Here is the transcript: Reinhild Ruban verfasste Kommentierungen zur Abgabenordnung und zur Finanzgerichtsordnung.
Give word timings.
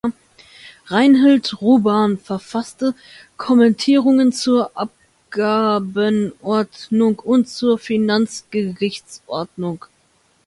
Reinhild 0.87 1.59
Ruban 1.61 2.17
verfasste 2.17 2.95
Kommentierungen 3.37 4.31
zur 4.33 4.71
Abgabenordnung 4.75 7.19
und 7.19 7.47
zur 7.47 7.77
Finanzgerichtsordnung. 7.77 9.85